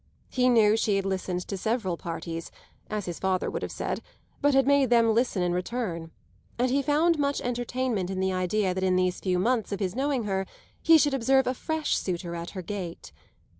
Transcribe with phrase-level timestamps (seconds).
[0.29, 2.49] He knew she had listened to several parties,
[2.89, 4.01] as his father would have said,
[4.41, 6.09] but had made them listen in return;
[6.57, 9.95] and he found much entertainment in the idea that in these few months of his
[9.95, 10.47] knowing her
[10.81, 13.11] he should observe a fresh suitor at her gate.